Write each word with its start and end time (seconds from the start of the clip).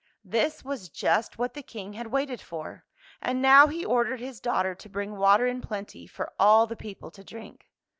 This 0.25 0.65
was 0.65 0.89
just 0.89 1.37
what 1.37 1.53
the 1.53 1.61
King 1.61 1.93
had 1.93 2.07
waited 2.07 2.41
for, 2.41 2.85
and 3.21 3.39
now 3.39 3.67
he 3.67 3.85
ordered 3.85 4.19
his 4.19 4.39
daughter 4.41 4.73
to 4.73 4.89
bring 4.89 5.15
water 5.15 5.45
in 5.45 5.61
plenty, 5.61 6.07
for 6.07 6.33
all 6.39 6.65
the 6.65 6.75
people 6.75 7.11
to 7.11 7.23
drink. 7.23 7.69